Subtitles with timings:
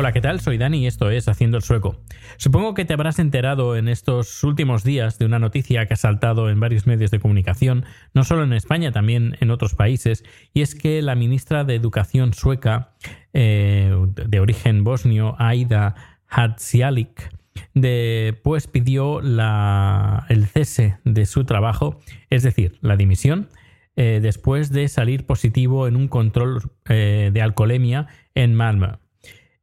[0.00, 0.38] Hola, ¿qué tal?
[0.38, 2.00] Soy Dani y esto es Haciendo el Sueco.
[2.36, 6.50] Supongo que te habrás enterado en estos últimos días de una noticia que ha saltado
[6.50, 10.22] en varios medios de comunicación, no solo en España, también en otros países,
[10.54, 12.92] y es que la ministra de Educación sueca,
[13.32, 15.96] eh, de origen bosnio, Aida
[16.28, 17.34] Hadzialic,
[17.74, 21.98] de, pues pidió el cese de su trabajo,
[22.30, 23.48] es decir, la dimisión,
[23.96, 29.00] eh, después de salir positivo en un control eh, de alcoholemia en Malmö.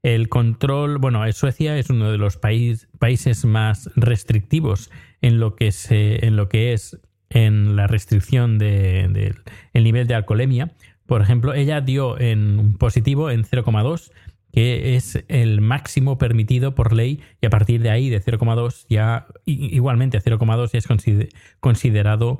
[0.06, 5.72] El control, bueno, Suecia es uno de los país, países más restrictivos en lo que,
[5.72, 7.00] se, en lo que es
[7.32, 9.36] en la restricción del de,
[9.74, 10.74] el nivel de alcoholemia.
[11.08, 14.12] Por ejemplo, ella dio en un positivo en 0,2,
[14.54, 19.26] que es el máximo permitido por ley, y a partir de ahí, de 0,2, ya
[19.46, 22.38] igualmente 0,2 ya es considerado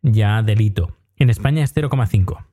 [0.00, 0.96] ya delito.
[1.16, 2.46] En España es 0,5.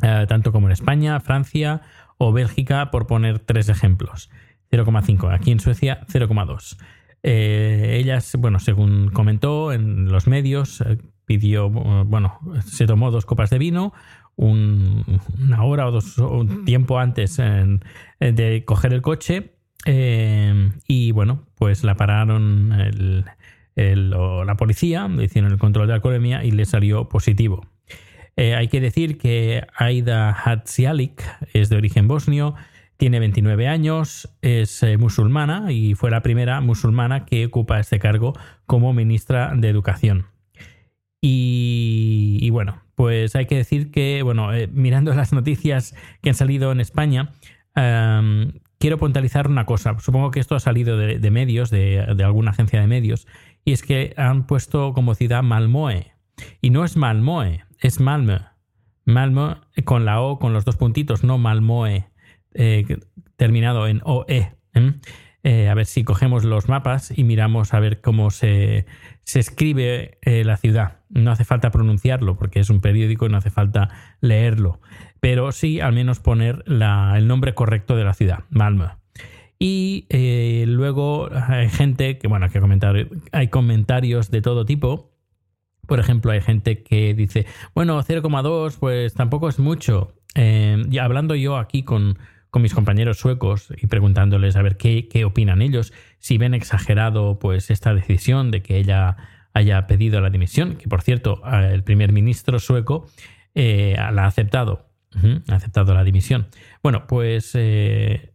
[0.00, 1.80] Uh, tanto como en España, Francia
[2.18, 4.28] o Bélgica, por poner tres ejemplos.
[4.70, 5.32] 0,5.
[5.32, 6.76] Aquí en Suecia, 0,2.
[7.22, 13.50] Eh, ellas, bueno, según comentó en los medios, eh, pidió, bueno, se tomó dos copas
[13.50, 13.92] de vino,
[14.36, 15.04] un,
[15.40, 17.82] una hora o dos, un tiempo antes en,
[18.20, 19.54] de coger el coche.
[19.84, 22.70] Eh, y bueno, pues la pararon
[23.76, 27.66] la policía, le hicieron el control de alcoholemia y le salió positivo.
[28.38, 32.54] Eh, hay que decir que Aida Hadzialic es de origen bosnio,
[32.96, 38.34] tiene 29 años, es eh, musulmana y fue la primera musulmana que ocupa este cargo
[38.64, 40.26] como ministra de Educación.
[41.20, 46.70] Y, bueno, pues hay que decir que, bueno, eh, mirando las noticias que han salido
[46.70, 47.32] en España,
[47.74, 49.98] quiero puntualizar una cosa.
[49.98, 53.26] Supongo que esto ha salido de, de medios, de, de, alguna agencia de medios,
[53.64, 56.12] y es que han puesto como ciudad Malmoe.
[56.62, 58.38] Y no es Malmoe, es Malmö.
[59.04, 62.08] Malmö con la O, con los dos puntitos, no Malmoe,
[62.54, 62.98] eh,
[63.36, 64.52] terminado en OE.
[65.44, 65.68] ¿eh?
[65.68, 68.86] A ver si cogemos los mapas y miramos a ver cómo se,
[69.22, 70.98] se escribe eh, la ciudad.
[71.10, 73.90] No hace falta pronunciarlo porque es un periódico y no hace falta
[74.20, 74.80] leerlo.
[75.20, 78.88] Pero sí al menos poner el nombre correcto de la ciudad, Malmö.
[79.58, 85.12] Y eh, luego hay gente que, bueno, que comentar, hay comentarios de todo tipo
[85.88, 90.12] por ejemplo, hay gente que dice, bueno, 0,2 pues tampoco es mucho.
[90.34, 92.18] Eh, y hablando yo aquí con,
[92.50, 97.38] con, mis compañeros suecos y preguntándoles a ver qué, qué, opinan ellos, si ven exagerado
[97.38, 99.16] pues esta decisión de que ella
[99.54, 103.08] haya pedido la dimisión, que por cierto, el primer ministro sueco
[103.54, 104.90] eh, la ha aceptado,
[105.48, 106.48] ha aceptado la dimisión.
[106.82, 108.34] Bueno, pues eh,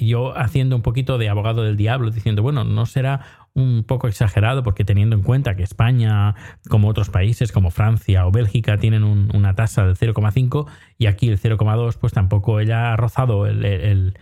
[0.00, 4.62] yo haciendo un poquito de abogado del diablo, diciendo, bueno, no será un poco exagerado
[4.62, 6.34] porque teniendo en cuenta que España,
[6.68, 10.66] como otros países como Francia o Bélgica, tienen un, una tasa del 0,5
[10.98, 14.14] y aquí el 0,2 pues tampoco ella ha rozado el,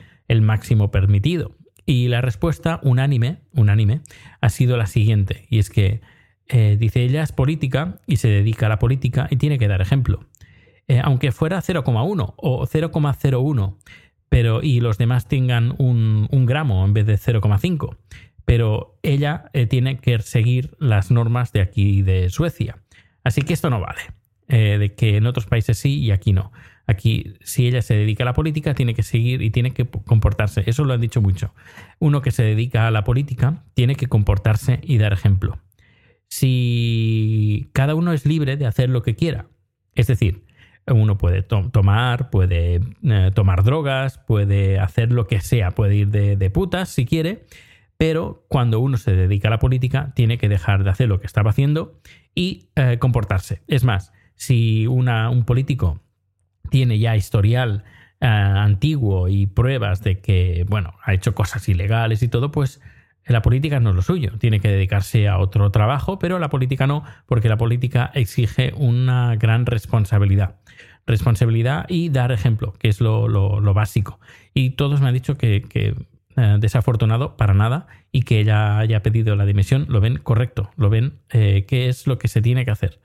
[0.43, 1.56] máximo permitido.
[1.84, 4.02] Y la respuesta unánime, unánime
[4.40, 6.00] ha sido la siguiente y es que
[6.49, 9.81] eh, dice ella es política y se dedica a la política y tiene que dar
[9.81, 10.26] ejemplo.
[10.88, 13.76] Eh, aunque fuera 0,1 o 0,01
[14.28, 17.96] pero y los demás tengan un, un gramo en vez de 0,5
[18.44, 22.78] pero ella eh, tiene que seguir las normas de aquí de Suecia.
[23.24, 24.00] Así que esto no vale.
[24.48, 26.52] Eh, de que en otros países sí y aquí no.
[26.86, 30.64] Aquí, si ella se dedica a la política, tiene que seguir y tiene que comportarse.
[30.66, 31.54] Eso lo han dicho mucho.
[32.00, 35.58] Uno que se dedica a la política tiene que comportarse y dar ejemplo.
[36.28, 39.46] si cada uno es libre de hacer lo que quiera,
[39.94, 40.44] es decir,
[40.86, 46.50] uno puede tomar, puede eh, tomar drogas, puede hacer lo que sea, puede ir de,
[46.50, 47.44] putas si quiere,
[48.02, 51.26] pero cuando uno se dedica a la política tiene que dejar de hacer lo que
[51.28, 52.00] estaba haciendo
[52.34, 53.62] y eh, comportarse.
[53.69, 56.00] Es más, si un político
[56.69, 57.84] tiene ya historial
[58.20, 62.81] eh, antiguo y pruebas de que, bueno, ha hecho cosas ilegales y todo, pues
[63.25, 66.88] la política no es lo suyo, tiene que dedicarse a otro trabajo, pero la política
[66.88, 70.56] no, porque la política exige una gran responsabilidad.
[71.06, 74.19] Responsabilidad y dar ejemplo, que es lo, básico.
[74.54, 75.62] Y todos me han dicho que,
[76.37, 80.90] eh, desafortunado para nada y que ella haya pedido la dimisión, lo ven correcto, lo
[80.90, 83.00] ven eh, qué es lo que se tiene que hacer.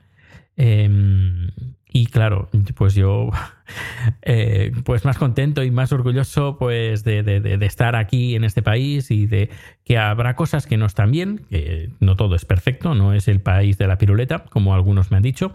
[0.56, 1.50] Em,
[1.90, 3.30] y claro, pues yo,
[4.22, 9.26] eh, pues más contento y más orgulloso pues de, estar aquí en este país y
[9.26, 9.50] de
[9.84, 13.40] que habrá cosas que no están bien, que no todo es perfecto, no es el
[13.40, 15.54] país de la piruleta, como algunos me han dicho,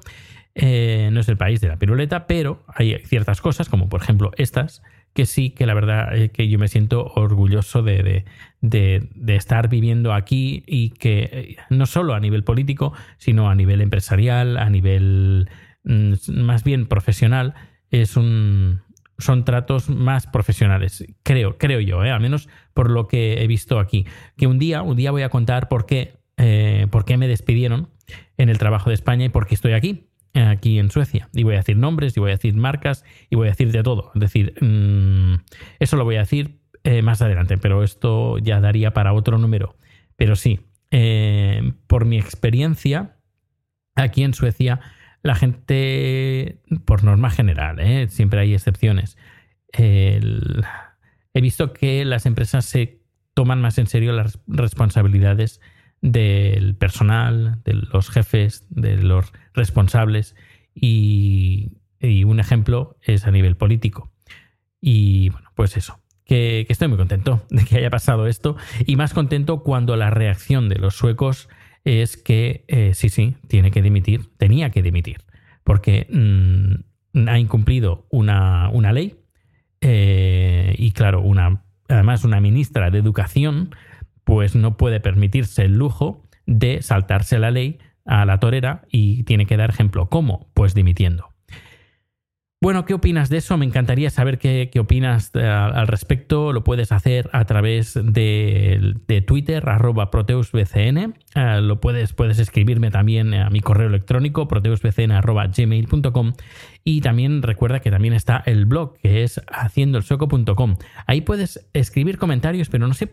[0.55, 4.31] eh, no es el país de la piruleta, pero hay ciertas cosas, como por ejemplo
[4.37, 8.25] estas, que sí que la verdad es que yo me siento orgulloso de,
[9.27, 14.57] estar viviendo aquí y que eh, no solo a nivel político, sino a nivel empresarial,
[14.57, 15.49] a nivel
[15.83, 17.53] mm, más bien profesional,
[17.91, 18.81] es un,
[19.17, 22.11] son tratos más profesionales, creo, creo yo, ¿eh?
[22.11, 24.05] al menos por lo que he visto aquí.
[24.35, 27.89] Que un día, un día voy a contar por qué, eh, por qué me despidieron
[28.37, 31.29] en el trabajo de España y por qué estoy aquí aquí en Suecia.
[31.33, 33.83] Y voy a decir nombres, y voy a decir marcas, y voy a decir de
[33.83, 34.11] todo.
[34.15, 35.35] Es decir, mm,
[35.79, 39.77] eso lo voy a decir eh, más adelante, pero esto ya daría para otro número.
[40.15, 40.59] Pero sí,
[40.91, 43.17] eh, por mi experiencia,
[43.95, 44.79] aquí en Suecia,
[45.21, 49.17] la gente, por norma general, eh, siempre hay excepciones,
[49.75, 50.19] he
[51.41, 53.01] visto que las empresas se
[53.33, 55.61] toman más en serio las responsabilidades
[56.03, 60.35] del personal, de los jefes, de los responsables
[60.75, 61.77] y,
[62.25, 64.11] un ejemplo es a nivel político.
[64.81, 69.13] Y bueno, pues eso, que, estoy muy contento de que haya pasado esto y más
[69.13, 71.47] contento cuando la reacción de los suecos
[71.85, 75.21] es que eh, sí, sí, tiene que dimitir, tenía que dimitir,
[75.63, 79.15] porque mm, ha incumplido una, ley
[79.79, 83.73] eh, y claro, una, además una ministra de educación
[84.23, 89.45] pues no puede permitirse el lujo de saltarse la ley a la torera y tiene
[89.45, 90.09] que dar ejemplo.
[90.09, 90.49] ¿Cómo?
[90.53, 91.33] Pues dimitiendo.
[92.63, 93.57] Bueno, ¿qué opinas de eso?
[93.57, 96.53] Me encantaría saber qué, opinas eh, al respecto.
[96.53, 101.13] Lo puedes hacer a través de, Twitter, arroba proteusbcn.
[101.35, 106.33] Eh, lo puedes, puedes escribirme también a mi correo electrónico, proteusbcn.gmail.com.
[106.85, 110.77] Y también recuerda que también está el blog, que es haciendoelsoco.com.
[111.05, 113.11] Ahí puedes escribir comentarios, pero no sé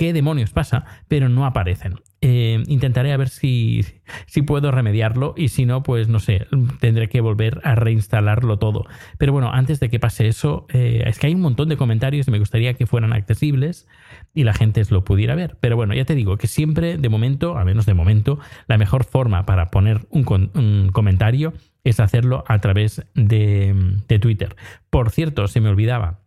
[0.00, 1.96] qué demonios pasa, pero no aparecen.
[2.22, 3.84] Eh, intentaré a ver si,
[4.24, 6.46] si puedo remediarlo y si no, pues no sé,
[6.80, 8.86] tendré que volver a reinstalarlo todo.
[9.18, 12.26] Pero bueno, antes de que pase eso, eh, es que hay un montón de comentarios
[12.26, 13.88] y me gustaría que fueran accesibles
[14.32, 15.58] y la gente lo pudiera ver.
[15.60, 18.38] Pero bueno, ya te digo que siempre, de momento, a menos de momento,
[18.68, 21.52] la mejor forma para poner un, comentario
[21.84, 24.56] es hacerlo a través de, Twitter.
[24.88, 26.19] Por cierto, se me olvidaba.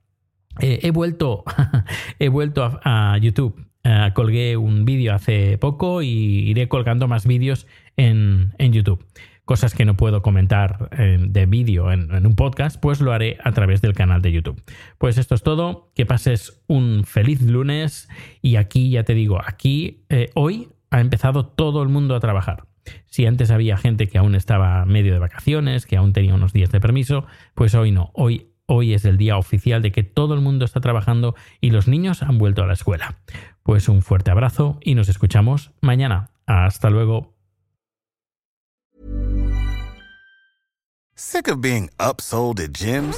[0.60, 1.44] Eh, he vuelto,
[2.20, 3.56] he vuelto a YouTube
[3.86, 7.68] eh, colgué un vídeo hace poco y iré colgando más vídeos
[7.98, 9.06] en, YouTube.
[9.44, 13.52] Cosas que no puedo comentar eh, de vídeo en, un podcast, pues lo haré a
[13.52, 14.62] través del canal de YouTube.
[14.98, 18.08] Pues esto es todo, que pases un feliz lunes
[18.42, 22.64] y aquí ya te digo, aquí hoy ha empezado todo el mundo a trabajar.
[23.06, 26.72] Si antes había gente que aún estaba medio de vacaciones, que aún tenía unos días
[26.72, 28.12] de permiso, pues hoy no.
[28.14, 31.88] Hoy Hoy es el día oficial de que todo el mundo está trabajando y los
[31.88, 33.18] niños han vuelto a la escuela.
[33.62, 36.30] Pues un fuerte abrazo y nos escuchamos mañana.
[36.46, 37.34] Hasta luego.
[41.16, 43.18] Sick of being upsold at gyms?